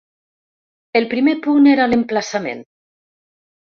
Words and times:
El 1.01 1.07
primer 1.13 1.37
punt 1.45 1.71
era 1.77 1.89
l’emplaçament. 1.93 2.69